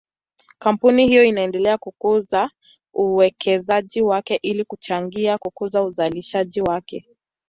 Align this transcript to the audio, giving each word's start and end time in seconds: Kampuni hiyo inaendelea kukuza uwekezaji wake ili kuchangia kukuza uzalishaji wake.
Kampuni 0.59 1.07
hiyo 1.07 1.23
inaendelea 1.23 1.77
kukuza 1.77 2.49
uwekezaji 2.93 4.01
wake 4.01 4.39
ili 4.41 4.65
kuchangia 4.65 5.37
kukuza 5.37 5.83
uzalishaji 5.83 6.61
wake. 6.61 7.05